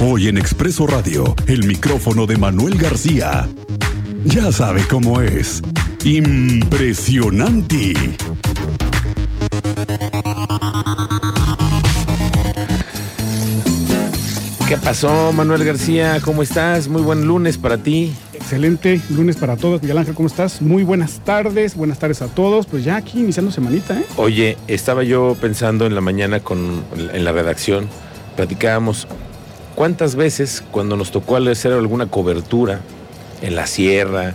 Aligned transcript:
Hoy 0.00 0.28
en 0.28 0.38
Expreso 0.38 0.86
Radio, 0.86 1.34
el 1.48 1.66
micrófono 1.66 2.24
de 2.26 2.36
Manuel 2.36 2.78
García. 2.78 3.48
Ya 4.26 4.52
sabe 4.52 4.86
cómo 4.88 5.20
es. 5.20 5.60
Impresionante. 6.04 7.94
¿Qué 14.68 14.76
pasó, 14.76 15.32
Manuel 15.32 15.64
García? 15.64 16.20
¿Cómo 16.24 16.44
estás? 16.44 16.86
Muy 16.86 17.02
buen 17.02 17.26
lunes 17.26 17.58
para 17.58 17.78
ti. 17.78 18.14
Excelente 18.34 19.00
lunes 19.10 19.34
para 19.34 19.56
todos. 19.56 19.82
Miguel 19.82 19.98
Ángel, 19.98 20.14
¿cómo 20.14 20.28
estás? 20.28 20.62
Muy 20.62 20.84
buenas 20.84 21.24
tardes. 21.24 21.74
Buenas 21.74 21.98
tardes 21.98 22.22
a 22.22 22.28
todos. 22.28 22.66
Pues 22.66 22.84
ya 22.84 22.94
aquí 22.94 23.18
iniciando 23.18 23.50
semanita, 23.50 23.98
¿eh? 23.98 24.04
Oye, 24.16 24.58
estaba 24.68 25.02
yo 25.02 25.36
pensando 25.40 25.86
en 25.86 25.96
la 25.96 26.00
mañana 26.00 26.38
con, 26.38 26.84
en 26.96 27.24
la 27.24 27.32
redacción, 27.32 27.88
platicábamos 28.36 29.08
cuántas 29.78 30.16
veces 30.16 30.64
cuando 30.72 30.96
nos 30.96 31.12
tocó 31.12 31.36
hacer 31.36 31.72
alguna 31.72 32.06
cobertura 32.06 32.80
en 33.42 33.54
la 33.54 33.68
sierra, 33.68 34.34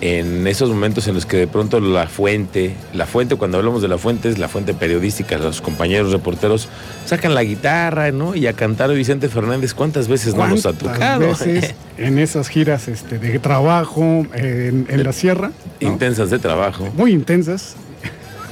en 0.00 0.46
esos 0.46 0.68
momentos 0.68 1.08
en 1.08 1.14
los 1.16 1.26
que 1.26 1.36
de 1.36 1.48
pronto 1.48 1.80
la 1.80 2.06
fuente, 2.06 2.76
la 2.92 3.04
fuente, 3.04 3.34
cuando 3.34 3.58
hablamos 3.58 3.82
de 3.82 3.88
la 3.88 3.98
fuente, 3.98 4.28
es 4.28 4.38
la 4.38 4.46
fuente 4.46 4.72
periodística, 4.72 5.36
los 5.36 5.60
compañeros 5.60 6.12
reporteros 6.12 6.68
sacan 7.06 7.34
la 7.34 7.42
guitarra, 7.42 8.12
¿no? 8.12 8.36
Y 8.36 8.46
a 8.46 8.52
cantar 8.52 8.88
a 8.92 8.94
Vicente 8.94 9.28
Fernández, 9.28 9.74
¿cuántas 9.74 10.06
veces 10.06 10.36
no 10.36 10.46
nos 10.46 10.64
ha 10.64 10.72
tocado? 10.72 11.26
veces 11.26 11.74
en 11.98 12.20
esas 12.20 12.48
giras 12.48 12.86
este, 12.86 13.18
de 13.18 13.40
trabajo 13.40 14.24
en, 14.32 15.02
la 15.02 15.12
sierra? 15.12 15.50
Intensas 15.80 16.30
de 16.30 16.38
trabajo. 16.38 16.88
Muy 16.96 17.10
intensas. 17.10 17.74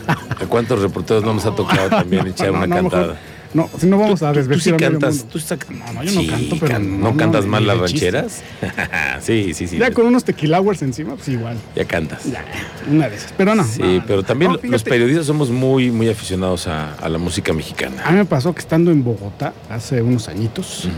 ¿A 0.09 0.47
cuántos 0.47 0.83
reporteros 0.83 1.23
no 1.23 1.35
nos 1.35 1.47
ha 1.47 1.55
tocado 1.55 1.89
también 1.89 2.27
echar 2.27 2.51
una 2.51 2.69
cantada? 2.69 3.17
No, 3.55 3.69
si 3.79 3.87
no 3.87 3.99
vamos 3.99 4.23
a 4.23 4.33
desvestir 4.33 4.73
¿Tú, 4.73 4.79
sí 4.79 4.85
cantas? 4.85 5.25
¿Tú 5.25 5.39
no, 5.75 5.93
no, 5.93 6.05
yo 6.05 6.23
no 6.23 6.31
canto, 6.31 6.57
pero... 6.59 6.79
¿No, 6.79 7.17
cantas 7.17 7.45
mal 7.45 7.67
las 7.67 7.79
rancheras? 7.79 8.43
sí, 9.21 9.53
sí, 9.53 9.67
sí. 9.67 9.77
Ya 9.77 9.91
con 9.91 10.07
unos 10.07 10.25
tequilawers 10.25 10.81
encima, 10.81 11.17
pues 11.17 11.29
igual. 11.29 11.59
Ya 11.77 11.85
cantas. 11.85 12.25
Ya, 12.25 12.45
una 12.91 13.11
de 13.11 13.17
esas. 13.17 13.35
Pero 13.37 13.55
no. 13.55 13.65
Sí, 13.65 14.03
pero 14.07 14.23
también 14.23 14.59
los 14.63 14.83
periodistas 14.83 15.27
somos 15.27 15.51
muy, 15.51 15.91
muy 15.91 16.09
aficionados 16.09 16.67
a, 16.67 17.09
la 17.09 17.19
música 17.19 17.53
mexicana. 17.53 18.03
A 18.07 18.11
mí 18.11 18.19
me 18.19 18.25
pasó 18.25 18.55
que 18.55 18.61
estando 18.61 18.91
en 18.91 19.05
Bogotá 19.05 19.53
hace 19.69 20.01
unos 20.01 20.29
añitos, 20.29 20.89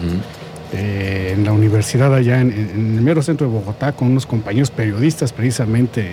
eh, 0.73 1.33
en 1.35 1.45
la 1.45 1.53
universidad 1.53 2.15
allá, 2.15 2.41
en, 2.41 2.53
el 2.53 3.03
mero 3.03 3.21
centro 3.21 3.49
de 3.49 3.53
Bogotá, 3.53 3.93
con 3.93 4.09
unos 4.09 4.27
compañeros 4.27 4.71
periodistas 4.71 5.33
precisamente, 5.33 6.13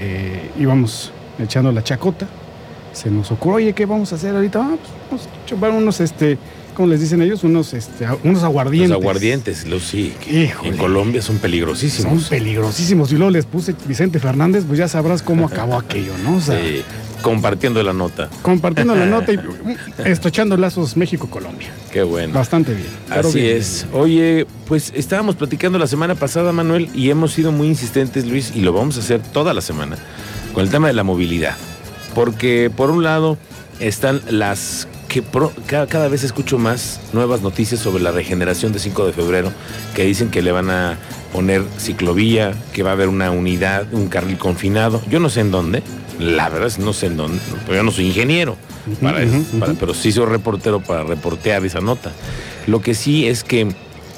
eh, 0.00 0.50
íbamos 0.58 1.12
echando 1.38 1.72
la 1.72 1.82
chacota 1.82 2.28
se 2.98 3.10
nos 3.10 3.30
ocurrió, 3.30 3.56
oye, 3.56 3.72
¿qué 3.72 3.86
vamos 3.86 4.12
a 4.12 4.16
hacer 4.16 4.34
ahorita? 4.34 4.60
Ah, 4.60 4.76
pues 4.76 4.92
vamos 5.10 5.26
a 5.26 5.46
chupar 5.46 5.70
unos, 5.70 6.00
este, 6.00 6.36
¿cómo 6.74 6.88
les 6.88 7.00
dicen 7.00 7.22
ellos? 7.22 7.44
Unos, 7.44 7.72
este, 7.72 8.06
unos 8.24 8.42
aguardientes. 8.42 8.90
Los 8.90 9.00
aguardientes, 9.00 9.66
los 9.68 9.84
sí. 9.84 10.12
En 10.28 10.76
Colombia 10.76 11.22
son 11.22 11.38
peligrosísimos. 11.38 12.22
Son 12.22 12.30
peligrosísimos. 12.30 13.12
Y 13.12 13.16
luego 13.16 13.30
les 13.30 13.46
puse 13.46 13.74
Vicente 13.86 14.18
Fernández, 14.18 14.64
pues 14.66 14.78
ya 14.80 14.88
sabrás 14.88 15.22
cómo 15.22 15.46
acabó 15.46 15.76
aquello, 15.78 16.12
¿no? 16.24 16.40
sí, 16.40 16.82
compartiendo 17.22 17.82
la 17.84 17.92
nota. 17.92 18.28
Compartiendo 18.42 18.96
la 18.96 19.06
nota 19.06 19.32
y 19.32 19.38
estochando 20.04 20.56
lazos 20.56 20.96
México-Colombia. 20.96 21.68
Qué 21.92 22.02
bueno. 22.02 22.34
Bastante 22.34 22.74
bien. 22.74 22.88
Así 23.10 23.46
es. 23.46 23.86
Oye, 23.92 24.46
pues 24.66 24.92
estábamos 24.96 25.36
platicando 25.36 25.78
la 25.78 25.86
semana 25.86 26.16
pasada, 26.16 26.52
Manuel, 26.52 26.90
y 26.94 27.10
hemos 27.10 27.32
sido 27.32 27.52
muy 27.52 27.68
insistentes, 27.68 28.26
Luis, 28.26 28.52
y 28.56 28.60
lo 28.60 28.72
vamos 28.72 28.96
a 28.96 29.00
hacer 29.00 29.20
toda 29.20 29.54
la 29.54 29.60
semana, 29.60 29.96
con 30.52 30.64
el 30.64 30.70
tema 30.70 30.88
de 30.88 30.94
la 30.94 31.04
movilidad. 31.04 31.56
Porque 32.14 32.70
por 32.74 32.90
un 32.90 33.02
lado 33.02 33.38
están 33.80 34.20
las 34.28 34.88
que 35.08 35.22
cada, 35.66 36.08
vez 36.08 36.22
escucho 36.22 36.58
más 36.58 37.00
nuevas 37.12 37.40
noticias 37.40 37.80
sobre 37.80 38.02
la 38.02 38.12
regeneración 38.12 38.72
de 38.72 38.78
5 38.78 39.06
de 39.06 39.12
febrero, 39.12 39.52
que 39.94 40.04
dicen 40.04 40.30
que 40.30 40.42
le 40.42 40.52
van 40.52 40.70
a 40.70 40.98
poner 41.32 41.64
ciclovía, 41.78 42.52
que 42.72 42.82
va 42.82 42.90
a 42.90 42.92
haber 42.92 43.08
una 43.08 43.30
unidad, 43.30 43.92
un 43.92 44.08
carril 44.08 44.36
confinado. 44.36 45.00
Yo 45.08 45.18
no 45.18 45.30
sé 45.30 45.40
en 45.40 45.50
dónde, 45.50 45.82
la 46.18 46.48
verdad 46.50 46.68
es 46.68 46.78
no 46.78 46.92
sé 46.92 47.06
en 47.06 47.16
dónde, 47.16 47.40
yo 47.68 47.82
no 47.82 47.90
soy 47.90 48.06
ingeniero, 48.06 48.56
pero 49.80 49.94
sí 49.94 50.12
soy 50.12 50.26
reportero 50.26 50.80
para 50.80 51.04
reportear 51.04 51.64
esa 51.64 51.80
nota. 51.80 52.12
Lo 52.66 52.82
que 52.82 52.94
sí 52.94 53.26
es 53.26 53.44
que 53.44 53.68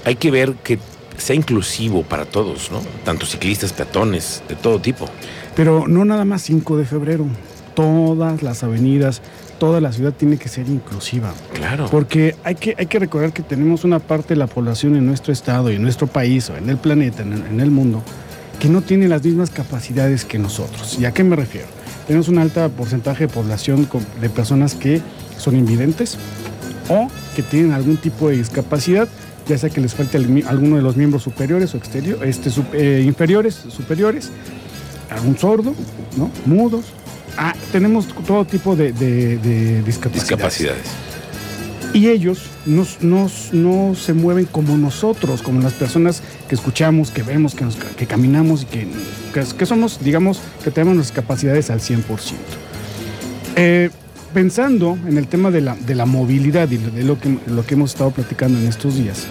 hay 0.04 0.16
que 0.16 0.32
ver 0.32 0.54
que 0.54 0.78
sea 1.16 1.36
inclusivo 1.36 2.02
para 2.02 2.24
todos, 2.24 2.72
¿no? 2.72 2.80
Tanto 3.04 3.26
ciclistas, 3.26 3.72
peatones, 3.72 4.42
de 4.48 4.56
todo 4.56 4.80
tipo. 4.80 5.06
Pero 5.54 5.86
no 5.86 6.04
nada 6.04 6.24
más 6.24 6.42
5 6.42 6.78
de 6.78 6.84
febrero 6.84 7.26
todas 7.75 8.42
las 8.42 8.62
avenidas, 8.62 9.22
toda 9.58 9.81
la 9.81 9.92
ciudad 9.92 10.12
tiene 10.12 10.36
que 10.36 10.48
ser 10.48 10.69
inclusiva. 10.69 11.32
Claro. 11.54 11.88
Porque 11.91 12.34
hay 12.44 12.54
que, 12.54 12.75
hay 12.78 12.86
que 12.86 12.98
recordar 12.98 13.32
que 13.32 13.42
tenemos 13.42 13.84
una 13.84 13.98
parte 13.98 14.31
de 14.31 14.36
la 14.36 14.47
población 14.47 14.97
en 14.97 15.06
nuestro 15.06 15.32
estado 15.32 15.70
y 15.70 15.76
en 15.76 15.82
nuestro 15.82 16.06
país 16.06 16.50
o 16.50 16.56
en 16.56 16.69
el 16.69 16.76
planeta, 16.76 17.22
en 17.22 17.60
el, 17.60 17.70
mundo, 17.70 18.03
que 18.59 18.69
no 18.69 18.82
tiene 18.82 19.09
las 19.09 19.25
mismas 19.25 19.50
capacidades 19.50 20.25
que 20.25 20.38
nosotros. 20.38 20.98
¿Y 20.98 21.04
a 21.04 21.12
qué 21.12 21.25
me 21.25 21.36
refiero? 21.36 21.69
Tenemos 22.06 22.28
un 22.28 22.38
alto 22.38 22.69
porcentaje 22.70 23.26
de 23.26 23.32
población 23.32 23.88
de 24.20 24.30
personas 24.30 24.75
que 24.75 25.00
son 25.38 25.56
invidentes 25.56 26.19
o 26.88 27.09
que 27.36 27.42
tienen 27.42 27.72
algún 27.72 27.97
tipo 27.97 28.28
de 28.28 28.36
discapacidad, 28.38 29.09
ya 29.47 29.59
sea 29.59 29.70
que 29.70 29.80
les 29.80 29.94
falte 29.94 30.16
alguno 30.16 30.76
de 30.76 30.82
los 30.82 30.97
miembros 30.97 31.22
superiores 31.22 31.75
o 31.75 31.76
exterior, 31.76 32.25
este, 32.25 32.50
eh, 32.72 33.03
inferiores, 33.04 33.54
superiores, 33.54 34.30
algún 35.10 35.36
sordo, 35.38 35.75
¿no? 36.16 36.30
mudos, 36.47 36.86
Ah, 37.36 37.54
tenemos 37.72 38.06
todo 38.26 38.44
tipo 38.44 38.76
de, 38.76 38.92
discapacidades. 39.84 40.86
Y 41.92 42.08
ellos 42.08 42.46
no 42.66 43.94
se 43.94 44.12
mueven 44.12 44.44
como 44.46 44.76
nosotros, 44.76 45.42
como 45.42 45.60
las 45.60 45.72
personas 45.72 46.22
que 46.48 46.54
escuchamos, 46.54 47.10
que 47.10 47.22
vemos, 47.22 47.54
que, 47.54 47.64
que 47.96 48.06
caminamos 48.06 48.62
y 48.62 48.66
que, 48.66 48.86
que, 49.32 49.66
somos, 49.66 49.98
digamos, 50.02 50.41
que 50.62 50.70
tenemos 50.70 50.94
nuestras 50.94 51.22
capacidades 51.24 51.70
al 51.70 51.80
100%. 51.80 52.02
Eh, 53.56 53.91
pensando 54.32 54.97
en 55.06 55.18
el 55.18 55.26
tema 55.26 55.50
de 55.50 55.60
la, 55.60 55.74
de 55.74 55.94
la 55.94 56.06
movilidad 56.06 56.70
y 56.70 56.76
de 56.76 57.02
lo 57.02 57.18
que, 57.18 57.36
lo 57.47 57.66
que 57.66 57.74
hemos 57.74 57.92
estado 57.92 58.10
platicando 58.12 58.58
en 58.58 58.66
estos 58.66 58.97
días, 58.97 59.26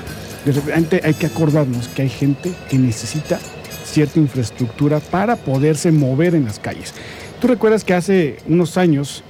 de 0.46 0.52
repente 0.52 1.02
hay 1.04 1.14
que 1.14 1.28
acordarnos 1.28 1.88
que 1.90 2.04
hay 2.04 2.10
gente 2.10 2.54
que 2.70 2.78
necesita 2.78 3.40
cierta 3.86 4.20
infraestructura 4.20 5.00
para 5.00 5.36
poderse 5.36 5.92
mover 5.92 6.36
en 6.36 6.46
las 6.46 6.60
calles. 6.60 6.94
¿Tú 7.40 7.48
recuerdas 7.48 7.84
que 7.84 7.94
hace 7.94 8.38
unos 8.48 8.78
años 8.78 9.24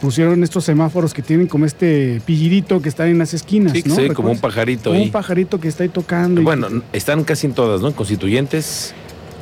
pusieron 0.00 0.42
estos 0.44 0.64
semáforos 0.64 1.14
que 1.14 1.22
tienen 1.22 1.46
como 1.46 1.64
este 1.64 2.20
pillidito 2.26 2.82
que 2.82 2.90
está 2.90 3.08
en 3.08 3.18
las 3.18 3.32
esquinas, 3.32 3.72
sí, 3.72 3.82
¿no? 3.86 3.96
Sí, 3.96 4.10
como 4.10 4.30
un 4.30 4.38
pajarito 4.38 4.90
Un 4.90 5.10
pajarito 5.10 5.58
que 5.58 5.68
está 5.68 5.82
ahí 5.82 5.88
tocando. 5.88 6.42
Bueno, 6.42 6.68
están 6.92 7.24
casi 7.24 7.46
en 7.46 7.54
todas, 7.54 7.80
¿no? 7.80 7.92
Constituyentes. 7.92 8.94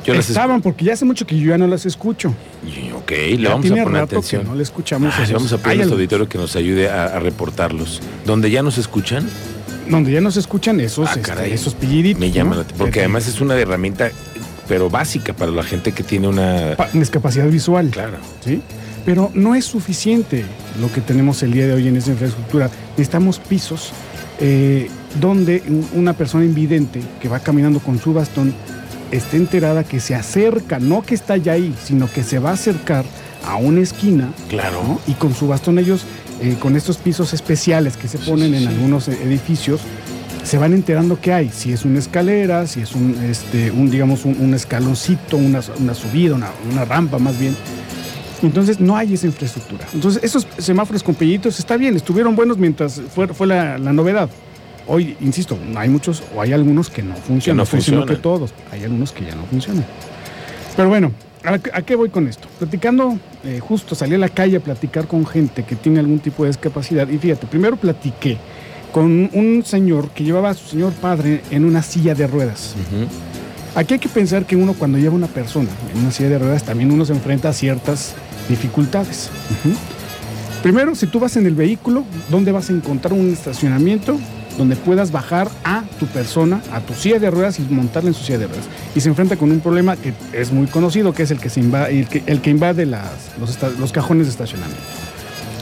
Yo 0.05 0.13
Estaban, 0.13 0.61
porque 0.61 0.85
ya 0.85 0.93
hace 0.93 1.05
mucho 1.05 1.25
que 1.25 1.37
yo 1.37 1.49
ya 1.49 1.57
no 1.57 1.67
las 1.67 1.85
escucho. 1.85 2.33
ok, 2.95 3.11
le 3.37 3.47
vamos 3.47 3.71
a 3.71 3.83
poner 3.83 4.03
atención. 4.03 4.45
no 4.45 4.55
le 4.55 4.63
escuchamos. 4.63 5.13
Ah, 5.17 5.25
vamos 5.31 5.53
a 5.53 5.57
pedir 5.57 5.71
a 5.71 5.75
nuestro 5.75 5.95
auditorio 5.95 6.27
que 6.27 6.37
nos 6.37 6.55
ayude 6.55 6.89
a, 6.89 7.19
reportarlos. 7.19 8.01
¿Donde 8.25 8.51
ya 8.51 8.63
nos 8.63 8.77
escuchan? 8.77 9.25
Donde 9.89 10.11
ya 10.11 10.21
nos 10.21 10.37
escuchan 10.37 10.79
esos, 10.79 11.09
ah, 11.09 11.13
este, 11.15 11.53
esos 11.53 11.73
pilliditos. 11.73 12.19
Me 12.19 12.31
llama 12.31 12.55
la 12.57 12.63
Porque 12.63 12.99
además 12.99 13.27
es 13.27 13.39
una 13.39 13.57
herramienta 13.57 14.11
pero 14.67 14.89
básica 14.89 15.33
para 15.33 15.51
la 15.51 15.63
gente 15.63 15.91
que 15.91 16.03
tiene 16.03 16.27
una 16.27 16.75
discapacidad 16.93 17.47
visual. 17.47 17.89
Claro. 17.89 18.17
¿sí? 18.43 18.61
Pero 19.05 19.31
no 19.33 19.55
es 19.55 19.65
suficiente 19.65 20.45
lo 20.79 20.91
que 20.91 21.01
tenemos 21.01 21.43
el 21.43 21.51
día 21.51 21.67
de 21.67 21.73
hoy 21.73 21.87
en 21.87 21.97
esa 21.97 22.11
infraestructura. 22.11 22.69
Necesitamos 22.91 23.39
pisos 23.39 23.91
eh, 24.39 24.89
donde 25.19 25.61
una 25.93 26.13
persona 26.13 26.45
invidente 26.45 27.01
que 27.21 27.29
va 27.29 27.39
caminando 27.39 27.79
con 27.79 27.99
su 27.99 28.13
bastón 28.13 28.53
esté 29.11 29.37
enterada 29.37 29.83
que 29.83 29.99
se 29.99 30.15
acerca, 30.15 30.79
no 30.79 31.03
que 31.03 31.15
está 31.15 31.37
ya 31.37 31.53
ahí, 31.53 31.75
sino 31.83 32.11
que 32.11 32.23
se 32.23 32.39
va 32.39 32.51
a 32.51 32.53
acercar 32.53 33.05
a 33.45 33.57
una 33.57 33.81
esquina. 33.81 34.31
Claro. 34.49 34.99
Y 35.05 35.13
con 35.13 35.35
su 35.35 35.47
bastón 35.47 35.77
ellos, 35.77 36.05
eh, 36.41 36.55
con 36.59 36.75
estos 36.75 36.97
pisos 36.97 37.33
especiales 37.33 37.95
que 37.97 38.07
se 38.07 38.17
ponen 38.17 38.55
en 38.55 38.67
algunos 38.67 39.07
edificios, 39.07 39.81
se 40.43 40.57
van 40.57 40.73
enterando 40.73 41.19
qué 41.19 41.33
hay, 41.33 41.49
si 41.49 41.71
es 41.71 41.85
una 41.85 41.99
escalera, 41.99 42.67
si 42.67 42.81
es 42.81 42.93
un, 42.93 43.15
este, 43.23 43.71
un 43.71 43.89
digamos, 43.89 44.25
un, 44.25 44.53
escaloncito, 44.53 45.37
una, 45.37 45.61
subida, 45.61 46.35
una, 46.35 46.85
rampa 46.85 47.17
más 47.17 47.39
bien. 47.39 47.55
Entonces 48.41 48.79
no 48.79 48.97
hay 48.97 49.13
esa 49.13 49.25
infraestructura. 49.25 49.85
Entonces 49.93 50.21
esos 50.21 50.45
semáforos 50.57 51.01
con 51.01 51.15
pellitos 51.15 51.59
está 51.59 51.77
bien, 51.77 51.95
estuvieron 51.95 52.35
buenos 52.35 52.57
mientras 52.57 53.01
fue, 53.15 53.27
fue 53.29 53.47
la, 53.47 53.77
novedad. 53.77 54.29
Hoy, 54.85 55.15
insisto, 55.21 55.57
hay 55.77 55.87
muchos 55.87 56.21
o 56.35 56.41
hay 56.41 56.51
algunos 56.51 56.89
que 56.89 57.01
no 57.03 57.15
funcionan. 57.15 57.57
no 57.57 57.65
funcionan. 57.65 58.05
que 58.05 58.17
todos. 58.17 58.53
Hay 58.69 58.83
algunos 58.83 59.13
que 59.13 59.23
ya 59.23 59.33
no 59.33 59.45
funcionan. 59.45 59.85
Pero 60.75 60.89
bueno, 60.89 61.13
¿a, 61.45 61.81
qué 61.83 61.95
voy 61.95 62.09
con 62.09 62.27
esto? 62.27 62.49
Platicando, 62.59 63.17
eh, 63.45 63.61
justo 63.61 63.95
salí 63.95 64.15
a 64.15 64.17
la 64.17 64.27
calle 64.27 64.57
a 64.57 64.59
platicar 64.59 65.07
con 65.07 65.25
gente 65.25 65.63
que 65.63 65.77
tiene 65.77 65.99
algún 65.99 66.19
tipo 66.19 66.43
de 66.43 66.49
discapacidad. 66.49 67.07
Y 67.07 67.17
fíjate, 67.17 67.47
primero 67.47 67.77
platiqué 67.77 68.37
con 68.93 69.31
un 69.33 69.63
señor 69.65 70.11
que 70.11 70.23
llevaba 70.23 70.51
a 70.51 70.53
su 70.53 70.67
señor 70.67 70.93
padre 70.93 71.41
en 71.49 71.65
una 71.65 71.81
silla 71.81 72.13
de 72.13 72.27
ruedas. 72.27 72.75
Aquí 73.75 73.95
hay 73.95 73.99
que 73.99 74.07
pensar 74.07 74.45
que 74.45 74.55
uno 74.55 74.73
cuando 74.73 74.99
lleva 74.99 75.15
una 75.15 75.27
persona 75.27 75.69
en 75.91 76.01
una 76.01 76.11
silla 76.11 76.29
de 76.29 76.37
ruedas 76.37 76.63
también 76.63 76.91
uno 76.91 77.03
se 77.03 77.11
enfrenta 77.11 77.49
a 77.49 77.53
ciertas 77.53 78.13
dificultades. 78.47 79.31
Primero, 80.61 80.93
si 80.93 81.07
tú 81.07 81.19
vas 81.19 81.35
en 81.37 81.47
el 81.47 81.55
vehículo, 81.55 82.05
¿dónde 82.29 82.51
vas 82.51 82.69
a 82.69 82.73
encontrar 82.73 83.13
un 83.13 83.33
estacionamiento 83.33 84.19
donde 84.59 84.75
puedas 84.75 85.11
bajar 85.11 85.49
a 85.63 85.83
tu 85.99 86.05
persona, 86.05 86.61
a 86.71 86.79
tu 86.79 86.93
silla 86.93 87.17
de 87.17 87.31
ruedas 87.31 87.59
y 87.59 87.63
montarla 87.63 88.09
en 88.09 88.13
su 88.13 88.23
silla 88.23 88.37
de 88.37 88.45
ruedas. 88.45 88.65
Y 88.93 89.01
se 89.01 89.09
enfrenta 89.09 89.35
con 89.35 89.51
un 89.51 89.59
problema 89.59 89.95
que 89.95 90.13
es 90.31 90.51
muy 90.51 90.67
conocido, 90.67 91.11
que 91.11 91.23
es 91.23 91.31
el 91.31 91.39
que, 91.39 91.49
se 91.49 91.59
invade, 91.59 91.99
el 91.99 92.07
que, 92.07 92.21
el 92.27 92.41
que 92.41 92.51
invade 92.51 92.85
las, 92.85 93.09
los, 93.39 93.57
los 93.79 93.91
cajones 93.91 94.27
de 94.27 94.31
estacionamiento. 94.31 94.83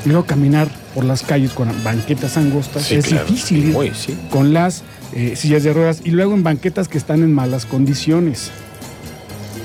Y 0.06 0.09
luego 0.09 0.25
caminar 0.25 0.68
por 0.95 1.06
las 1.06 1.21
calles 1.24 1.51
con 1.51 1.69
banquetas 1.83 2.36
angostas 2.38 2.83
Sí, 2.86 2.95
es 2.95 3.06
claro. 3.07 3.25
difícil 3.25 3.65
ir 3.65 3.74
Muy, 3.74 3.92
sí. 3.94 4.18
con 4.31 4.53
las 4.53 4.83
eh, 5.13 5.36
sillas 5.36 5.63
de 5.63 5.74
ruedas 5.74 6.01
y 6.03 6.12
luego 6.12 6.33
en 6.33 6.44
banquetas 6.44 6.88
que 6.88 6.98
están 6.98 7.21
en 7.24 7.33
malas 7.33 7.65
condiciones. 7.65 8.50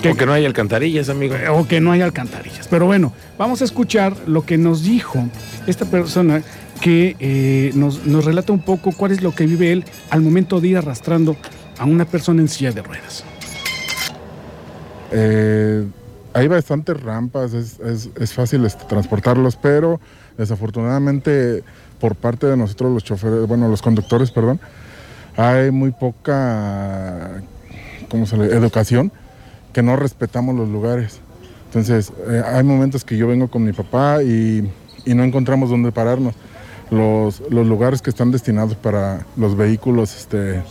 Que- 0.02 0.10
O 0.10 0.14
que 0.16 0.26
no 0.26 0.32
hay 0.34 0.44
alcantarillas, 0.44 1.08
amigo. 1.08 1.34
eh, 1.36 1.48
o 1.48 1.66
que 1.66 1.80
no 1.80 1.90
hay 1.92 2.02
alcantarillas. 2.02 2.68
Pero 2.68 2.84
bueno, 2.86 3.12
vamos 3.38 3.62
a 3.62 3.64
escuchar 3.64 4.14
lo 4.26 4.44
que 4.44 4.58
nos 4.58 4.82
dijo 4.82 5.24
esta 5.66 5.86
persona 5.86 6.42
que 6.82 7.16
eh, 7.18 7.70
nos, 7.74 8.04
nos 8.04 8.24
relata 8.26 8.52
un 8.52 8.60
poco 8.60 8.92
cuál 8.92 9.12
es 9.12 9.22
lo 9.22 9.34
que 9.34 9.46
vive 9.46 9.72
él 9.72 9.84
al 10.10 10.20
momento 10.20 10.60
de 10.60 10.68
ir 10.68 10.76
arrastrando 10.76 11.34
a 11.78 11.86
una 11.86 12.04
persona 12.04 12.42
en 12.42 12.48
silla 12.48 12.72
de 12.72 12.82
ruedas. 12.82 13.24
Eh, 15.12 15.86
hay 16.36 16.48
bastantes 16.48 17.02
rampas, 17.02 17.54
es, 17.54 17.80
es- 17.80 18.32
fácil 18.34 18.64
este, 18.66 18.84
transportarlos, 18.84 19.56
pero 19.56 20.00
desafortunadamente 20.36 21.64
por 21.98 22.14
parte 22.14 22.46
de 22.46 22.56
nosotros 22.58 22.92
los 22.92 23.04
choferes, 23.04 23.46
bueno, 23.48 23.68
los 23.68 23.80
conductores, 23.80 24.30
perdón, 24.30 24.60
hay 25.38 25.70
muy 25.70 25.92
poca, 25.92 27.40
¿cómo 28.10 28.26
se 28.26 28.36
le? 28.36 28.46
Educación, 28.54 29.10
que 29.72 29.82
no 29.82 29.96
respetamos 29.96 30.54
los 30.54 30.68
lugares. 30.68 31.20
Entonces, 31.66 32.12
eh, 32.28 32.42
hay 32.44 32.62
momentos 32.64 33.04
que 33.04 33.16
yo 33.16 33.26
vengo 33.26 33.48
con 33.48 33.64
mi 33.64 33.72
papá 33.72 34.22
y, 34.22 34.70
y 35.06 35.14
no 35.14 35.24
encontramos 35.24 35.70
dónde 35.70 35.90
pararnos. 35.90 36.34
Los, 36.90 37.42
los 37.50 37.66
lugares 37.66 38.00
que 38.02 38.10
están 38.10 38.30
destinados 38.30 38.76
para 38.76 39.26
los 39.36 39.56
vehículos 39.56 40.14
este, 40.16 40.62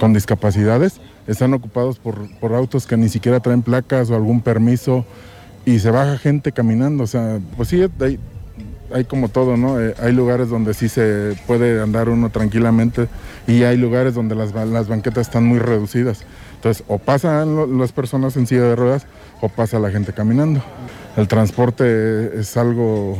con 0.00 0.12
discapacidades 0.14 1.00
están 1.26 1.54
ocupados 1.54 1.98
por, 1.98 2.28
por 2.38 2.54
autos 2.54 2.86
que 2.86 2.96
ni 2.96 3.08
siquiera 3.08 3.40
traen 3.40 3.62
placas 3.62 4.10
o 4.10 4.14
algún 4.14 4.40
permiso 4.40 5.04
y 5.64 5.78
se 5.78 5.90
baja 5.90 6.18
gente 6.18 6.52
caminando. 6.52 7.04
O 7.04 7.06
sea, 7.06 7.40
pues 7.56 7.68
sí, 7.68 7.82
hay, 8.00 8.18
hay 8.92 9.04
como 9.04 9.28
todo, 9.28 9.56
¿no? 9.56 9.80
Eh, 9.80 9.94
hay 10.00 10.12
lugares 10.12 10.48
donde 10.48 10.74
sí 10.74 10.88
se 10.88 11.36
puede 11.46 11.82
andar 11.82 12.08
uno 12.08 12.30
tranquilamente 12.30 13.08
y 13.46 13.62
hay 13.62 13.76
lugares 13.76 14.14
donde 14.14 14.34
las, 14.34 14.54
las 14.54 14.88
banquetas 14.88 15.26
están 15.26 15.44
muy 15.44 15.58
reducidas. 15.58 16.24
Entonces, 16.56 16.84
o 16.88 16.98
pasan 16.98 17.78
las 17.78 17.92
personas 17.92 18.36
en 18.36 18.46
silla 18.46 18.62
de 18.62 18.76
ruedas 18.76 19.06
o 19.40 19.48
pasa 19.48 19.78
la 19.78 19.90
gente 19.90 20.12
caminando. 20.12 20.62
El 21.16 21.28
transporte 21.28 22.40
es 22.40 22.56
algo, 22.56 23.18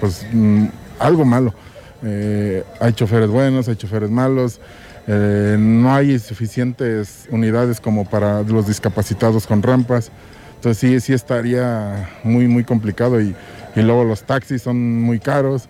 pues, 0.00 0.26
mm, 0.32 0.66
algo 0.98 1.24
malo. 1.24 1.54
Eh, 2.02 2.64
hay 2.80 2.92
choferes 2.92 3.28
buenos, 3.30 3.68
hay 3.68 3.76
choferes 3.76 4.10
malos. 4.10 4.60
Eh, 5.06 5.56
no 5.58 5.94
hay 5.94 6.18
suficientes 6.18 7.26
unidades 7.30 7.80
como 7.80 8.04
para 8.08 8.42
los 8.42 8.66
discapacitados 8.66 9.46
con 9.46 9.62
rampas. 9.62 10.10
Entonces 10.56 10.78
sí, 10.78 11.00
sí 11.00 11.12
estaría 11.12 12.08
muy, 12.22 12.48
muy 12.48 12.64
complicado 12.64 13.20
y, 13.20 13.34
y 13.76 13.82
luego 13.82 14.04
los 14.04 14.22
taxis 14.22 14.62
son 14.62 15.02
muy 15.02 15.20
caros. 15.20 15.68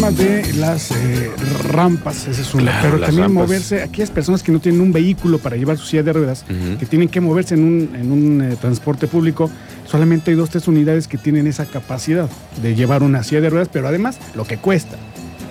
Más 0.00 0.16
de 0.16 0.52
las 0.54 0.90
eh, 0.90 1.30
rampas, 1.68 2.26
ese 2.26 2.42
es 2.42 2.52
uno. 2.54 2.64
Claro, 2.64 2.80
Pero 2.82 3.00
también 3.06 3.24
rampas. 3.28 3.44
moverse, 3.44 3.82
aquellas 3.82 4.10
personas 4.10 4.42
que 4.42 4.50
no 4.50 4.58
tienen 4.58 4.80
un 4.80 4.92
vehículo 4.92 5.38
para 5.38 5.54
llevar 5.54 5.76
su 5.78 5.86
silla 5.86 6.02
de 6.02 6.12
ruedas, 6.12 6.44
que 6.80 6.86
tienen 6.86 7.08
que 7.08 7.20
moverse 7.20 7.54
en 7.54 7.62
un, 7.62 7.90
en 7.94 8.10
un 8.10 8.42
eh, 8.42 8.56
transporte 8.60 9.06
público, 9.06 9.48
solamente 9.86 10.32
hay 10.32 10.36
dos, 10.36 10.50
tres 10.50 10.66
unidades 10.66 11.06
que 11.06 11.18
tienen 11.18 11.46
esa 11.46 11.66
capacidad 11.66 12.28
de 12.60 12.74
llevar 12.74 13.04
una 13.04 13.22
silla 13.22 13.40
de 13.40 13.50
ruedas, 13.50 13.68
pero 13.72 13.86
además 13.86 14.18
lo 14.34 14.44
que 14.44 14.56
cuesta, 14.56 14.96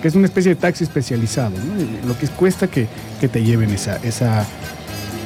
que 0.02 0.08
es 0.08 0.14
una 0.16 0.26
especie 0.26 0.54
de 0.54 0.60
taxi 0.60 0.84
especializado, 0.84 1.52
¿no? 1.56 2.08
Lo 2.08 2.18
que 2.18 2.26
cuesta 2.26 2.66
que, 2.66 2.88
que 3.20 3.28
te 3.28 3.42
lleven 3.42 3.70
esa, 3.70 3.96
esa, 3.98 4.44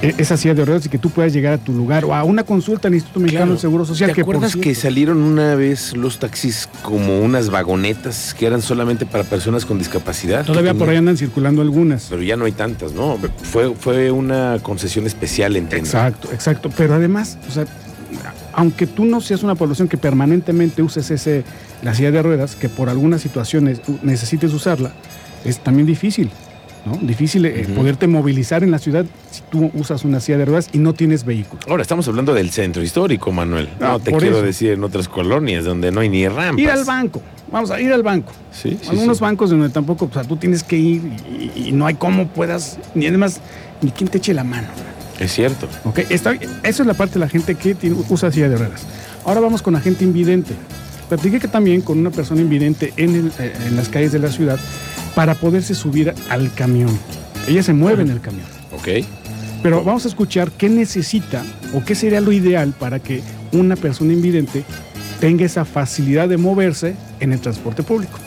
e- 0.03 0.15
esa 0.19 0.37
silla 0.37 0.53
de 0.55 0.65
ruedas 0.67 0.85
y 0.85 0.91
que 0.91 0.99
tú 0.99 1.09
puedas 1.11 1.33
llegar 1.33 1.55
a 1.55 1.59
tu 1.59 1.73
lugar 1.73 2.05
o 2.05 2.15
a 2.15 2.23
una 2.25 2.45
consulta 2.45 2.89
al 2.89 2.95
Instituto 2.95 3.21
Mexicano 3.21 3.53
del 3.53 3.59
Seguro 3.61 3.87
Social. 3.87 4.11
¿Te 4.11 4.15
que 4.17 4.25
por 4.25 4.37
acuerdas 4.37 4.55
que 4.55 4.75
salieron 4.75 5.23
una 5.23 5.55
vez 5.55 5.97
los 5.97 6.19
taxis 6.19 6.69
como 6.83 7.21
unas 7.21 7.49
vagonetas 7.49 8.35
que 8.39 8.47
eran 8.47 8.61
solamente 8.61 9.07
para 9.07 9.25
personas 9.25 9.65
con 9.65 9.79
discapacidad? 9.79 10.45
Todavía 10.45 10.75
por 10.75 10.91
ahí 10.91 10.97
andan 10.99 11.17
circulando 11.17 11.63
algunas. 11.63 12.07
Pero 12.11 12.23
ya 12.23 12.37
no 12.37 12.45
hay 12.45 12.53
tantas, 12.53 12.93
¿no? 12.93 13.19
Fue, 13.43 13.75
fue 13.75 14.11
una 14.11 14.59
concesión 14.63 15.07
especial, 15.07 15.57
entiendo. 15.57 15.87
Exacto, 15.87 16.29
exacto. 16.33 16.71
Pero 16.77 16.95
además, 16.95 17.39
o 17.49 17.53
sea, 17.53 17.65
aunque 18.57 18.87
tú 18.89 19.05
no 19.05 19.21
seas 19.21 19.43
una 19.45 19.55
población 19.55 19.87
que 19.87 19.97
permanentemente 19.99 20.83
uses 20.83 21.11
ese, 21.13 21.45
la 21.83 21.95
silla 21.95 22.11
de 22.11 22.23
ruedas, 22.23 22.57
que 22.57 22.69
por 22.69 22.89
algunas 22.89 23.21
situaciones 23.21 23.81
necesites 24.03 24.53
usarla, 24.53 24.91
es 25.45 25.59
también 25.61 25.87
difícil, 25.87 26.31
¿no? 26.85 26.97
Difícil 27.03 27.45
eh, 27.47 27.69
poderte 27.77 28.07
movilizar 28.07 28.65
en 28.65 28.71
la 28.71 28.79
ciudad 28.79 29.05
si 29.31 29.43
tú 29.51 29.71
usas 29.75 30.05
una 30.05 30.21
silla 30.21 30.39
de 30.39 30.47
ruedas 30.47 30.69
y 30.73 30.79
no 30.79 30.95
tienes 30.95 31.25
vehículo. 31.25 31.61
Ahora 31.69 31.83
estamos 31.83 32.09
hablando 32.09 32.33
del 32.35 32.51
centro 32.51 32.83
histórico, 32.83 33.31
Manuel. 33.31 33.69
No 33.79 33.87
Ah, 33.95 33.99
te 34.03 34.11
por 34.11 34.21
quiero 34.21 34.39
eso. 34.39 34.47
decir 34.47 34.71
en 34.73 34.83
otras 34.85 35.09
colonias 35.09 35.65
donde 35.65 35.93
no 35.93 36.01
hay 36.01 36.09
ni 36.09 36.27
rampas. 36.27 36.59
Ir 36.59 36.71
al 36.71 36.85
banco, 36.85 37.21
vamos 37.53 37.71
a 37.71 37.81
ir 37.81 37.93
al 37.93 38.03
banco. 38.03 38.33
Sí, 38.53 38.79
sí, 38.81 38.89
Algunos 38.89 39.19
sí. 39.19 39.23
bancos 39.23 39.51
donde 39.51 39.69
tampoco, 39.69 40.07
o 40.11 40.13
sea, 40.13 40.25
tú 40.25 40.37
tienes 40.37 40.63
que 40.63 40.77
ir 40.79 41.03
y, 41.57 41.69
y 41.69 41.73
no 41.73 41.87
hay 41.87 41.95
cómo 41.95 42.29
puedas, 42.29 42.79
ni 42.95 43.07
además, 43.07 43.41
ni 43.83 43.91
quien 43.91 44.09
te 44.09 44.17
eche 44.19 44.33
la 44.33 44.45
mano. 44.45 44.69
Es 45.19 45.33
cierto. 45.33 45.69
¿ok? 45.85 46.01
Está, 46.11 46.35
eso 46.63 46.83
es 46.83 46.87
la 46.87 46.95
parte 46.95 47.15
de 47.15 47.21
la 47.21 47.29
gente 47.29 47.55
que 47.55 47.75
tiene- 47.75 47.97
usa 48.09 48.31
silla 48.31 48.49
de 48.49 48.57
ruedas. 48.57 48.83
Ahora 49.25 49.41
vamos 49.41 49.63
con 49.63 49.73
la 49.75 49.81
gente 49.81 50.05
invidente. 50.05 50.55
Platiqué 51.09 51.39
que 51.41 51.49
también 51.49 51.81
con 51.81 51.99
una 51.99 52.11
persona 52.11 52.41
invidente 52.41 52.93
en, 52.97 53.15
el- 53.15 53.33
eh, 53.39 53.53
en 53.67 53.77
las 53.77 53.89
calles 53.89 54.13
de 54.13 54.19
la 54.19 54.31
ciudad 54.31 54.59
para 55.15 55.35
poderse 55.35 55.75
subir 55.75 56.13
al 56.29 56.53
camión. 56.53 56.91
Ella 57.49 57.63
se 57.63 57.73
mueve 57.73 58.03
en 58.03 58.11
el 58.11 58.21
camión. 58.21 58.47
Ok. 58.73 59.07
Pero 59.63 59.83
vamos 59.83 60.05
a 60.05 60.09
escuchar 60.09 60.51
qué 60.53 60.69
necesita 60.69 61.43
o 61.73 61.85
qué 61.85 61.95
sería 61.95 62.21
lo 62.21 62.31
ideal 62.33 62.75
para 62.79 62.99
que 62.99 63.23
una 63.53 63.75
persona 63.77 64.13
invidente 64.13 64.65
tenga 65.21 65.45
esa 65.47 65.65
facilidad 65.65 66.29
de 66.29 66.37
moverse 66.37 66.95
en 67.21 67.33
el 67.33 67.41
transporte 67.41 67.83
público. 67.83 68.19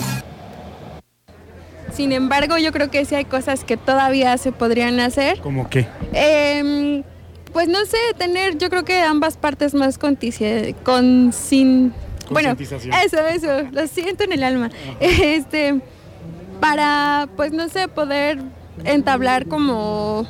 Sin 2.00 2.14
embargo, 2.14 2.58
yo 2.58 2.72
creo 2.72 2.90
que 2.90 3.04
sí 3.04 3.14
hay 3.16 3.26
cosas 3.26 3.66
que 3.66 3.76
todavía 3.76 4.38
se 4.38 4.54
podrían 4.54 5.02
hacer. 5.02 5.42
¿Cómo 5.42 5.70
qué? 5.70 5.86
Em, 6.14 7.04
pues 7.52 7.68
no 7.68 7.80
sé, 7.86 7.98
tener 8.18 8.58
yo 8.58 8.70
creo 8.70 8.86
que 8.86 9.02
ambas 9.02 9.36
partes 9.36 9.74
más 9.74 10.00
contici- 10.00 10.74
con 10.84 11.34
sin 11.34 11.94
bueno, 12.30 12.56
eso, 13.04 13.20
eso, 13.28 13.68
lo 13.74 13.86
siento 13.88 14.24
en 14.24 14.32
el 14.32 14.44
alma. 14.44 14.70
Este 15.02 15.82
para 16.62 17.28
pues 17.36 17.52
no 17.52 17.68
sé, 17.68 17.90
poder 17.90 18.40
entablar 18.86 19.46
como 19.48 20.26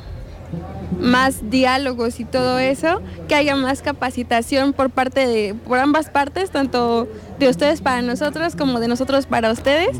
más 0.98 1.50
diálogos 1.50 2.20
y 2.20 2.24
todo 2.24 2.58
eso, 2.58 3.00
que 3.28 3.34
haya 3.34 3.56
más 3.56 3.82
capacitación 3.82 4.72
por 4.72 4.90
parte 4.90 5.26
de 5.26 5.54
por 5.54 5.78
ambas 5.78 6.10
partes, 6.10 6.50
tanto 6.50 7.08
de 7.38 7.48
ustedes 7.48 7.80
para 7.80 8.02
nosotros 8.02 8.56
como 8.56 8.80
de 8.80 8.88
nosotros 8.88 9.26
para 9.26 9.50
ustedes. 9.50 9.98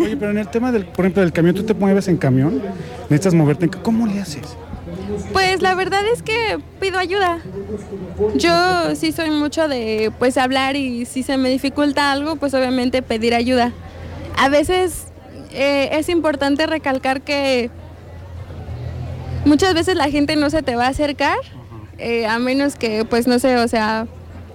Oye, 0.00 0.16
pero 0.16 0.30
en 0.30 0.38
el 0.38 0.48
tema 0.48 0.72
del, 0.72 0.86
por 0.86 1.04
ejemplo, 1.04 1.22
del 1.22 1.32
camión, 1.32 1.54
tú 1.54 1.62
te 1.62 1.74
mueves 1.74 2.08
en 2.08 2.16
camión, 2.16 2.62
necesitas 3.08 3.34
moverte 3.34 3.66
en 3.66 3.70
¿Cómo 3.70 4.06
le 4.06 4.20
haces? 4.20 4.56
Pues 5.32 5.62
la 5.62 5.74
verdad 5.74 6.00
es 6.12 6.22
que 6.22 6.58
pido 6.80 6.98
ayuda. 6.98 7.38
Yo 8.34 8.94
sí 8.94 9.12
soy 9.12 9.30
mucho 9.30 9.68
de 9.68 10.12
pues 10.18 10.36
hablar 10.36 10.76
y 10.76 11.04
si 11.06 11.22
se 11.22 11.36
me 11.36 11.48
dificulta 11.48 12.12
algo, 12.12 12.36
pues 12.36 12.54
obviamente 12.54 13.02
pedir 13.02 13.34
ayuda. 13.34 13.72
A 14.36 14.48
veces 14.48 15.06
eh, 15.52 15.90
es 15.92 16.08
importante 16.08 16.66
recalcar 16.66 17.22
que 17.22 17.70
muchas 19.44 19.74
veces 19.74 19.96
la 19.96 20.10
gente 20.10 20.36
no 20.36 20.50
se 20.50 20.62
te 20.62 20.76
va 20.76 20.86
a 20.86 20.88
acercar, 20.88 21.36
eh, 21.98 22.26
a 22.26 22.38
menos 22.38 22.76
que 22.76 23.04
pues 23.04 23.26
no 23.26 23.38
sé, 23.38 23.56
o 23.56 23.68
sea, 23.68 24.06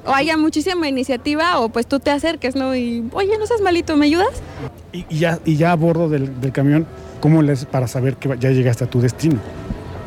o 0.06 0.12
haya 0.12 0.38
muchísima 0.38 0.88
iniciativa 0.88 1.60
o 1.60 1.70
pues 1.70 1.88
tú 1.88 2.00
te 2.00 2.12
acerques, 2.12 2.56
¿no? 2.56 2.76
Y 2.76 3.04
oye, 3.14 3.38
no 3.38 3.46
seas 3.46 3.62
malito, 3.62 3.96
¿me 3.96 4.06
ayudas? 4.06 4.42
Y, 4.92 5.06
y 5.10 5.20
ya, 5.20 5.40
y 5.46 5.56
ya 5.56 5.72
a 5.72 5.76
bordo 5.76 6.10
del, 6.10 6.40
del 6.42 6.52
camión, 6.52 6.88
¿cómo 7.20 7.42
le 7.42 7.54
haces 7.54 7.66
para 7.66 7.88
saber 7.88 8.16
que 8.16 8.38
ya 8.40 8.52
llegaste 8.52 8.84
a 8.84 8.88
tu 8.90 9.02
destino? 9.02 9.40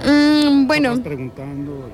Mm, 0.04 0.66
bueno. 0.66 0.90
Estás 0.90 1.04
preguntando. 1.04 1.88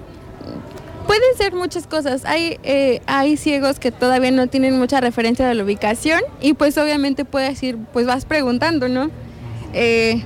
Pueden 1.07 1.37
ser 1.39 1.55
muchas 1.55 1.87
cosas. 1.87 2.25
Hay, 2.27 2.59
eh, 2.63 3.01
hay 3.07 3.37
ciegos 3.39 3.79
que 3.79 3.91
todavía 3.91 4.31
no 4.31 4.47
tienen 4.47 4.79
mucha 4.79 5.01
referencia 5.01 5.49
de 5.49 5.55
la 5.55 5.65
ubicación 5.65 6.21
y 6.41 6.53
pues 6.53 6.77
obviamente 6.77 7.25
puedes 7.25 7.63
ir, 7.63 7.79
pues 7.93 8.07
vas 8.07 8.27
preguntando, 8.27 8.89
¿no? 8.89 9.11
Eh, 9.73 10.23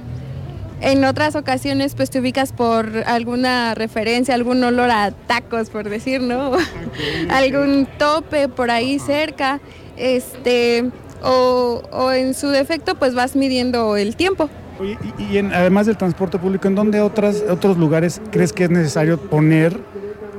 en 0.83 1.05
otras 1.05 1.37
ocasiones 1.37 1.95
pues 1.95 2.11
te 2.11 2.19
ubicas 2.21 2.53
por 2.53 3.05
alguna 3.07 3.75
referencia, 3.75 4.35
algún 4.35 4.62
olor 4.65 4.91
a 4.91 5.11
tacos, 5.12 5.71
por 5.71 5.89
decir, 5.89 6.21
¿no? 6.21 6.53
algún 7.31 7.87
tope 7.99 8.49
por 8.49 8.71
ahí 8.71 8.99
cerca, 8.99 9.61
este, 9.97 10.91
o, 11.23 11.83
o 11.93 12.12
en 12.12 12.35
su 12.35 12.49
defecto 12.49 12.97
pues 12.97 13.15
vas 13.15 13.37
midiendo 13.37 13.97
el 13.97 14.17
tiempo. 14.17 14.51
Oye, 14.81 14.99
y, 15.19 15.23
y 15.35 15.39
en- 15.39 15.53
además 15.53 15.87
del 15.87 15.97
transporte 15.97 16.39
público, 16.39 16.67
¿en 16.67 16.75
dónde 16.75 17.01
otras, 17.01 17.43
otros 17.49 17.77
lugares 17.77 18.21
crees 18.31 18.53
que 18.53 18.65
es 18.65 18.71
necesario 18.71 19.19
poner 19.19 19.79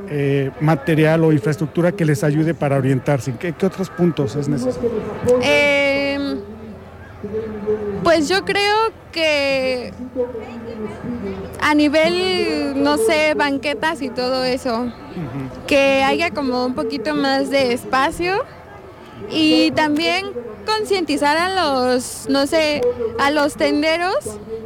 eh, 0.09 0.51
material 0.59 1.23
o 1.23 1.31
infraestructura 1.31 1.91
que 1.93 2.03
les 2.03 2.23
ayude 2.23 2.53
para 2.53 2.77
orientarse? 2.77 3.31
¿En 3.31 3.37
¿Qué, 3.37 3.53
qué 3.53 3.65
otros 3.65 3.89
puntos 3.89 4.35
es 4.35 4.49
necesario? 4.49 4.91
Eh, 5.41 6.35
pues 8.03 8.27
yo 8.27 8.43
creo 8.43 8.75
que 9.13 9.93
a 11.61 11.73
nivel, 11.73 12.83
no 12.83 12.97
sé, 12.97 13.33
banquetas 13.35 14.01
y 14.01 14.09
todo 14.09 14.43
eso, 14.43 14.91
que 15.67 16.03
haya 16.03 16.31
como 16.31 16.65
un 16.65 16.75
poquito 16.75 17.15
más 17.15 17.49
de 17.49 17.71
espacio 17.71 18.43
y 19.29 19.71
también 19.71 20.25
concientizar 20.65 21.37
a 21.37 21.49
los, 21.49 22.25
no 22.29 22.47
sé, 22.47 22.81
a 23.19 23.31
los 23.31 23.55
tenderos 23.55 24.17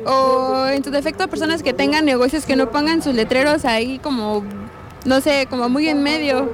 o 0.05 0.65
en 0.67 0.83
su 0.83 0.89
defecto 0.89 1.23
a 1.23 1.27
personas 1.27 1.61
que 1.61 1.73
tengan 1.73 2.05
negocios 2.05 2.45
que 2.45 2.55
no 2.55 2.71
pongan 2.71 3.03
sus 3.03 3.13
letreros 3.13 3.65
ahí 3.65 3.99
como, 3.99 4.43
no 5.05 5.21
sé, 5.21 5.47
como 5.49 5.69
muy 5.69 5.89
en 5.89 6.01
medio. 6.01 6.49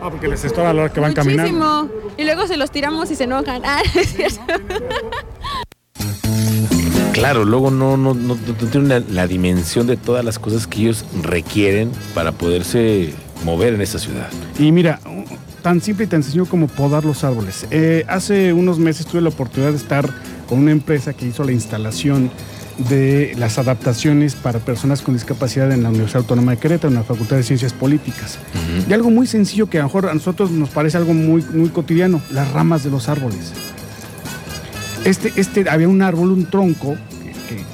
Ah, 0.00 0.10
porque 0.10 0.28
les 0.28 0.44
está 0.44 0.68
a 0.68 0.72
la 0.72 0.82
hora 0.82 0.92
que 0.92 1.00
van 1.00 1.14
caminando. 1.14 1.52
Muchísimo. 1.52 2.12
Y 2.16 2.24
luego 2.24 2.46
se 2.46 2.56
los 2.56 2.70
tiramos 2.70 3.10
y 3.10 3.16
se 3.16 3.24
enojan. 3.24 3.62
Ah, 3.64 3.82
es 3.94 4.14
cierto. 4.14 4.42
Claro, 7.12 7.44
luego 7.44 7.70
no, 7.70 7.96
no, 7.96 8.14
no, 8.14 8.34
no 8.34 8.68
tienen 8.70 8.88
la, 8.88 9.00
la 9.00 9.26
dimensión 9.26 9.86
de 9.86 9.96
todas 9.96 10.24
las 10.24 10.38
cosas 10.38 10.66
que 10.66 10.80
ellos 10.80 11.04
requieren 11.22 11.90
para 12.14 12.32
poderse 12.32 13.12
mover 13.44 13.74
en 13.74 13.80
esta 13.82 13.98
ciudad. 13.98 14.28
Y 14.58 14.72
mira, 14.72 15.00
tan 15.62 15.80
simple 15.80 16.04
y 16.04 16.08
tan 16.08 16.22
sencillo 16.22 16.46
como 16.46 16.66
podar 16.68 17.04
los 17.04 17.24
árboles. 17.24 17.66
Eh, 17.70 18.04
hace 18.08 18.52
unos 18.52 18.78
meses 18.78 19.06
tuve 19.06 19.20
la 19.20 19.28
oportunidad 19.30 19.70
de 19.70 19.76
estar 19.76 20.10
con 20.48 20.58
una 20.58 20.72
empresa 20.72 21.12
que 21.12 21.26
hizo 21.26 21.44
la 21.44 21.52
instalación 21.52 22.30
de 22.88 23.34
las 23.36 23.58
adaptaciones 23.58 24.34
para 24.34 24.58
personas 24.58 25.02
con 25.02 25.14
discapacidad 25.14 25.70
en 25.72 25.82
la 25.82 25.90
Universidad 25.90 26.22
Autónoma 26.22 26.52
de 26.52 26.58
Querétaro, 26.58 26.88
en 26.88 26.94
la 26.94 27.04
Facultad 27.04 27.36
de 27.36 27.42
Ciencias 27.42 27.72
Políticas. 27.72 28.38
Y 28.88 28.92
algo 28.92 29.10
muy 29.10 29.26
sencillo 29.26 29.68
que 29.68 29.78
a 29.78 29.82
lo 29.82 29.88
mejor 29.88 30.06
a 30.06 30.14
nosotros 30.14 30.50
nos 30.50 30.70
parece 30.70 30.96
algo 30.96 31.14
muy, 31.14 31.44
muy 31.52 31.68
cotidiano, 31.68 32.20
las 32.30 32.50
ramas 32.52 32.82
de 32.82 32.90
los 32.90 33.08
árboles. 33.08 33.52
Este, 35.04 35.32
este, 35.36 35.68
había 35.68 35.88
un 35.88 36.00
árbol, 36.00 36.30
un 36.30 36.46
tronco, 36.46 36.96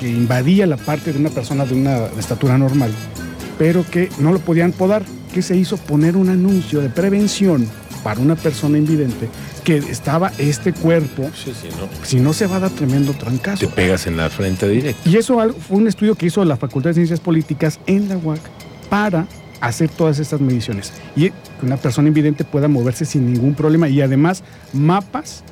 que, 0.01 0.09
invadía 0.09 0.67
la 0.67 0.77
parte 0.77 1.13
de 1.13 1.19
una 1.19 1.29
persona 1.31 1.65
de 1.65 1.75
una 1.75 2.07
estatura 2.19 2.57
normal, 2.57 2.91
pero 3.59 3.85
que 3.89 4.09
no 4.19 4.33
lo 4.33 4.39
podían 4.39 4.73
podar. 4.73 5.05
¿Qué 5.33 5.43
se 5.43 5.57
hizo? 5.57 5.77
Poner 5.77 6.17
un 6.17 6.31
anuncio 6.31 6.81
de 6.81 6.89
prevención 6.89 7.69
para 8.03 8.21
una 8.21 8.35
persona 8.35 8.79
invidente 8.79 9.29
que 9.63 9.77
estaba 9.77 10.33
este 10.39 10.73
cuerpo, 10.73 11.31
Sí, 11.35 11.53
sí, 11.61 11.69
¿no? 11.79 11.89
si 12.03 12.19
no 12.19 12.33
se 12.33 12.47
va 12.47 12.57
a 12.57 12.61
dar 12.61 12.71
tremendo 12.71 13.13
trancazo. 13.13 13.67
Te 13.67 13.73
pegas 13.73 14.07
en 14.07 14.17
la 14.17 14.31
frente 14.31 14.67
directo. 14.67 15.09
Y 15.09 15.17
eso 15.17 15.39
fue 15.69 15.77
un 15.77 15.87
estudio 15.87 16.15
que 16.15 16.27
hizo 16.27 16.43
la 16.47 16.57
Facultad 16.57 16.91
de 16.91 16.95
Ciencias 16.95 17.21
Políticas 17.21 17.79
en 17.87 18.09
la 18.09 18.17
UAC 18.17 18.41
para 18.89 19.27
hacer 19.61 19.91
todas 19.91 20.19
estas 20.19 20.41
mediciones 20.41 20.93
y 21.15 21.29
que 21.29 21.67
una 21.67 21.77
persona 21.77 22.09
invidente 22.09 22.45
pueda 22.45 22.69
moverse 22.69 23.05
sin 23.05 23.31
ningún 23.31 23.55
problema 23.55 23.89
y 23.89 24.01
además 24.01 24.43
mapas 24.73 25.43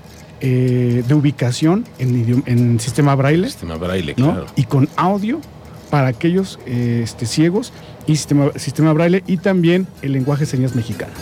eh, 0.40 1.02
de 1.06 1.14
ubicación 1.14 1.84
en, 1.98 2.14
idioma- 2.24 2.42
en 2.46 2.78
sistema 2.80 3.14
braille 3.14 3.46
Sistema 3.48 3.76
braille, 3.76 4.14
¿no? 4.16 4.32
claro. 4.32 4.46
y 4.56 4.64
con 4.64 4.88
audio 4.96 5.40
para 5.90 6.08
aquellos 6.08 6.58
eh, 6.66 7.00
este, 7.04 7.26
ciegos 7.26 7.72
y 8.06 8.16
sistema, 8.16 8.50
sistema 8.56 8.92
braille 8.92 9.22
y 9.26 9.36
también 9.38 9.86
el 10.02 10.12
lenguaje 10.12 10.40
de 10.44 10.50
señas 10.50 10.74
mexicano. 10.74 11.12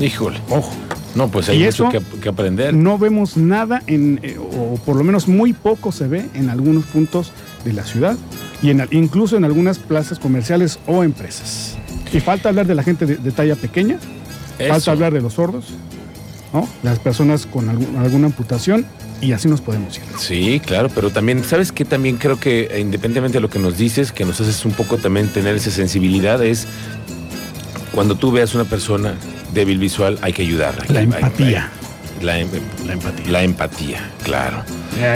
Híjole. 0.00 0.38
Ojo, 0.50 0.72
No, 1.14 1.28
pues 1.28 1.48
hay 1.48 1.56
¿Y 1.62 1.64
mucho 1.66 1.88
eso? 1.88 1.88
que, 1.90 2.20
que 2.20 2.28
aprender. 2.28 2.74
no 2.74 2.98
vemos 2.98 3.36
nada 3.36 3.82
en, 3.86 4.20
eh, 4.22 4.36
o 4.38 4.76
por 4.84 4.96
lo 4.96 5.04
menos 5.04 5.26
muy 5.28 5.52
poco 5.54 5.90
se 5.92 6.06
ve 6.06 6.26
en 6.34 6.50
algunos 6.50 6.84
puntos 6.84 7.32
de 7.64 7.72
la 7.72 7.84
ciudad 7.84 8.16
y 8.62 8.70
en, 8.70 8.86
incluso 8.90 9.36
en 9.36 9.44
algunas 9.44 9.78
plazas 9.78 10.18
comerciales 10.18 10.78
o 10.86 11.02
empresas. 11.02 11.76
Y 12.12 12.20
falta 12.20 12.48
hablar 12.50 12.66
de 12.66 12.74
la 12.74 12.82
gente 12.82 13.06
de, 13.06 13.16
de 13.16 13.30
talla 13.32 13.56
pequeña, 13.56 13.98
Eso. 14.58 14.68
falta 14.72 14.90
hablar 14.92 15.12
de 15.14 15.20
los 15.22 15.34
sordos, 15.34 15.66
¿no? 16.52 16.68
las 16.82 16.98
personas 16.98 17.46
con 17.46 17.68
algún- 17.68 17.96
alguna 17.96 18.26
amputación 18.26 18.86
y 19.20 19.32
así 19.32 19.48
nos 19.48 19.60
podemos 19.60 19.96
ir. 19.96 20.02
Sí, 20.18 20.60
claro, 20.64 20.88
pero 20.94 21.10
también, 21.10 21.42
¿sabes 21.44 21.72
qué? 21.72 21.84
También 21.84 22.16
creo 22.16 22.38
que 22.38 22.68
eh, 22.70 22.80
independientemente 22.80 23.38
de 23.38 23.40
lo 23.42 23.50
que 23.50 23.58
nos 23.58 23.76
dices, 23.78 24.12
que 24.12 24.24
nos 24.24 24.40
haces 24.40 24.64
un 24.64 24.72
poco 24.72 24.96
también 24.98 25.28
tener 25.28 25.54
esa 25.56 25.70
sensibilidad, 25.70 26.42
es 26.44 26.66
cuando 27.92 28.14
tú 28.16 28.30
veas 28.32 28.54
una 28.54 28.64
persona 28.64 29.14
débil 29.54 29.78
visual, 29.78 30.18
hay 30.22 30.32
que 30.32 30.42
ayudarla. 30.42 30.84
La 30.88 31.00
Hay- 31.00 31.06
hay- 31.06 31.12
empatía. 31.14 31.70
La, 32.22 32.38
em- 32.38 32.48
La 32.86 32.92
empatía. 32.94 33.30
la 33.30 33.42
empatía, 33.42 34.10
claro. 34.22 34.62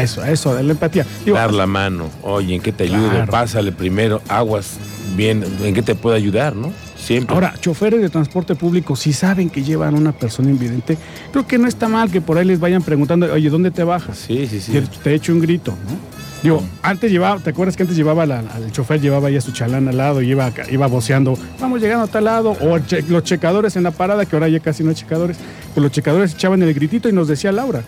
Eso, 0.03 0.23
eso, 0.23 0.61
la 0.63 0.73
empatía. 0.73 1.07
Digo, 1.25 1.37
Dar 1.39 1.53
la 1.53 1.67
mano, 1.67 2.11
oye, 2.23 2.55
¿en 2.57 2.61
qué 2.61 2.73
te 2.73 2.85
ayudo? 2.85 3.09
Claro. 3.09 3.31
Pásale 3.33 3.73
primero, 3.73 4.21
aguas, 4.29 4.73
bien, 5.17 5.43
¿en 5.63 5.73
qué 5.73 5.81
te 5.81 5.95
puedo 5.95 6.15
ayudar, 6.15 6.55
no? 6.55 6.73
Siempre. 7.01 7.35
Ahora, 7.35 7.55
choferes 7.61 8.01
de 8.03 8.09
transporte 8.11 8.55
público, 8.55 8.95
si 8.97 9.13
saben 9.13 9.49
que 9.51 9.63
llevan 9.63 9.95
a 9.95 9.99
una 9.99 10.13
persona 10.13 10.51
invidente, 10.51 10.97
creo 11.33 11.47
que 11.47 11.59
no 11.59 11.67
está 11.67 11.89
mal 11.89 12.11
que 12.11 12.21
por 12.21 12.39
ahí 12.39 12.45
les 12.45 12.61
vayan 12.61 12.83
preguntando, 12.83 13.33
oye, 13.33 13.49
¿dónde 13.51 13.71
te 13.71 13.83
bajas? 13.85 14.19
Sí, 14.19 14.47
sí, 14.49 14.61
sí. 14.61 14.73
Te, 14.73 14.83
te 14.83 15.15
echo 15.15 15.33
un 15.33 15.41
grito, 15.41 15.73
¿no? 15.73 16.21
Digo, 16.43 16.63
antes 16.83 17.11
llevaba, 17.13 17.39
¿te 17.41 17.51
acuerdas 17.51 17.77
que 17.77 17.83
antes 17.83 17.97
llevaba 17.97 18.25
la- 18.25 18.39
al 18.41 18.73
chofer, 18.73 18.99
llevaba 19.01 19.29
ya 19.29 19.41
su 19.43 19.53
chalán 19.53 19.89
al 19.89 19.97
lado 19.99 20.23
y 20.23 20.31
iba, 20.31 20.51
iba 20.71 20.87
voceando, 20.87 21.37
vamos 21.61 21.81
llegando 21.83 22.05
a 22.05 22.09
tal 22.09 22.25
lado, 22.25 22.51
o 22.61 22.77
el 22.77 22.87
che- 22.87 23.03
los 23.09 23.25
checadores 23.25 23.77
en 23.77 23.83
la 23.83 23.91
parada, 23.91 24.25
que 24.25 24.37
ahora 24.37 24.49
ya 24.49 24.61
casi 24.61 24.83
no 24.83 24.89
hay 24.91 24.95
checadores, 24.97 25.37
pues 25.75 25.83
los 25.83 25.93
checadores 25.93 26.33
echaban 26.33 26.63
el 26.63 26.73
gritito 26.73 27.09
y 27.11 27.13
nos 27.13 27.29
decía 27.29 27.53
Laura, 27.53 27.83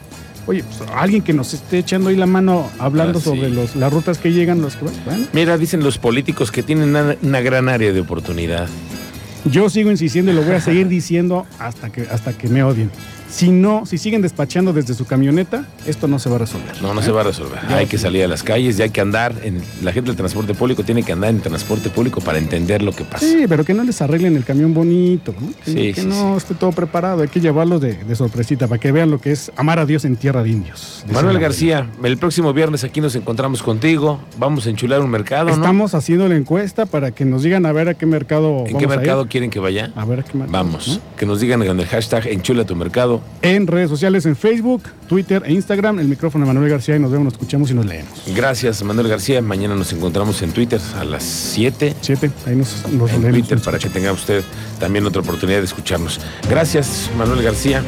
oye, 0.46 0.62
pues 0.64 0.90
alguien 0.94 1.22
que 1.22 1.32
nos 1.32 1.54
esté 1.54 1.78
echando 1.78 2.10
ahí 2.10 2.16
la 2.16 2.26
mano 2.26 2.68
hablando 2.78 3.20
Ah, 3.20 3.22
sí. 3.22 3.28
sobre 3.30 3.48
los, 3.48 3.74
las 3.74 3.90
rutas 3.90 4.18
que 4.18 4.32
llegan, 4.32 4.60
los 4.60 4.76
que 4.76 4.84
van, 5.06 5.28
Mira, 5.32 5.56
dicen 5.56 5.82
los 5.82 5.96
políticos 5.96 6.50
que 6.52 6.62
tienen 6.62 6.90
una, 6.90 7.16
una 7.22 7.40
gran 7.40 7.70
área 7.70 7.90
de 7.90 8.00
oportunidad. 8.00 8.68
Yo 9.44 9.68
sigo 9.68 9.90
insistiendo 9.90 10.30
y 10.32 10.34
lo 10.34 10.42
voy 10.42 10.54
a 10.54 10.60
seguir 10.60 10.88
diciendo 10.88 11.46
hasta 11.58 11.90
que, 11.90 12.02
hasta 12.02 12.32
que 12.32 12.48
me 12.48 12.62
odien. 12.62 12.90
Si 13.32 13.50
no, 13.50 13.86
si 13.86 13.96
siguen 13.96 14.20
despachando 14.20 14.74
desde 14.74 14.92
su 14.92 15.06
camioneta, 15.06 15.64
esto 15.86 16.06
no 16.06 16.18
se 16.18 16.28
va 16.28 16.36
a 16.36 16.40
resolver. 16.40 16.82
No, 16.82 16.92
no 16.92 17.00
se 17.00 17.10
va 17.10 17.22
a 17.22 17.24
resolver. 17.24 17.60
Ya. 17.66 17.76
Hay 17.78 17.86
que 17.86 17.96
salir 17.96 18.24
a 18.24 18.28
las 18.28 18.42
calles 18.42 18.78
y 18.78 18.82
hay 18.82 18.90
que 18.90 19.00
andar. 19.00 19.34
En, 19.42 19.62
la 19.82 19.90
gente 19.92 20.08
del 20.10 20.16
transporte 20.16 20.52
público 20.52 20.84
tiene 20.84 21.02
que 21.02 21.12
andar 21.12 21.30
en 21.30 21.40
transporte 21.40 21.88
público 21.88 22.20
para 22.20 22.36
entender 22.36 22.82
lo 22.82 22.92
que 22.92 23.04
pasa. 23.04 23.24
Sí, 23.24 23.46
pero 23.48 23.64
que 23.64 23.72
no 23.72 23.84
les 23.84 24.02
arreglen 24.02 24.36
el 24.36 24.44
camión 24.44 24.74
bonito, 24.74 25.34
¿no? 25.40 25.48
Que, 25.64 25.72
Sí, 25.72 25.92
que 25.94 26.02
sí, 26.02 26.06
no 26.06 26.36
esté 26.36 26.54
todo 26.54 26.72
preparado. 26.72 27.22
Hay 27.22 27.28
que 27.28 27.40
llevarlo 27.40 27.80
de, 27.80 27.94
de 27.94 28.14
sorpresita 28.14 28.68
para 28.68 28.78
que 28.78 28.92
vean 28.92 29.10
lo 29.10 29.18
que 29.18 29.32
es 29.32 29.50
amar 29.56 29.78
a 29.78 29.86
Dios 29.86 30.04
en 30.04 30.16
tierra 30.16 30.42
de 30.42 30.50
indios. 30.50 31.02
Manuel 31.10 31.38
García, 31.38 31.88
el 32.04 32.18
próximo 32.18 32.52
viernes 32.52 32.84
aquí 32.84 33.00
nos 33.00 33.14
encontramos 33.14 33.62
contigo. 33.62 34.20
Vamos 34.38 34.66
a 34.66 34.70
enchular 34.70 35.00
un 35.00 35.08
mercado, 35.10 35.46
¿no? 35.46 35.54
Estamos 35.54 35.94
haciendo 35.94 36.28
la 36.28 36.36
encuesta 36.36 36.84
para 36.84 37.12
que 37.12 37.24
nos 37.24 37.42
digan 37.42 37.64
a 37.64 37.72
ver 37.72 37.88
a 37.88 37.94
qué 37.94 38.04
mercado 38.04 38.64
¿En 38.66 38.74
vamos 38.74 38.78
qué 38.78 38.84
a 38.84 38.92
ir. 38.92 38.98
mercado 38.98 39.26
quieren 39.26 39.48
que 39.48 39.58
vaya? 39.58 39.90
A 39.96 40.04
ver 40.04 40.20
a 40.20 40.22
qué 40.22 40.36
mercado. 40.36 40.52
Vamos, 40.52 40.88
¿no? 40.88 41.16
que 41.16 41.24
nos 41.24 41.40
digan 41.40 41.64
con 41.66 41.80
el 41.80 41.86
hashtag 41.86 42.26
enchula 42.26 42.64
tu 42.66 42.76
mercado. 42.76 43.21
En 43.42 43.66
redes 43.66 43.90
sociales, 43.90 44.24
en 44.26 44.36
Facebook, 44.36 44.82
Twitter 45.08 45.42
e 45.44 45.52
Instagram, 45.52 45.98
el 45.98 46.06
micrófono 46.06 46.44
de 46.46 46.52
Manuel 46.52 46.70
García 46.70 46.94
y 46.96 47.00
nos 47.00 47.10
vemos, 47.10 47.24
nos 47.24 47.34
escuchamos 47.34 47.70
y 47.70 47.74
nos 47.74 47.86
leemos. 47.86 48.22
Gracias, 48.36 48.82
Manuel 48.84 49.08
García. 49.08 49.42
Mañana 49.42 49.74
nos 49.74 49.92
encontramos 49.92 50.40
en 50.42 50.52
Twitter 50.52 50.80
a 50.96 51.04
las 51.04 51.24
7 51.24 51.94
Siete, 52.00 52.30
ahí 52.46 52.54
nos, 52.54 52.86
nos 52.92 53.10
en 53.10 53.22
leemos. 53.22 53.40
Twitter 53.40 53.58
para 53.58 53.78
que 53.78 53.88
tenga 53.88 54.12
usted 54.12 54.44
también 54.78 55.04
otra 55.06 55.22
oportunidad 55.22 55.58
de 55.58 55.64
escucharnos. 55.64 56.20
Gracias, 56.48 57.10
Manuel 57.18 57.42
García. 57.42 57.82